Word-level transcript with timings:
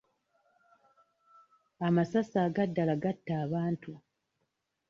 Amasasi 1.85 2.35
aga 2.45 2.63
ddala 2.69 2.95
gatta 3.03 3.33
abantu. 3.45 3.91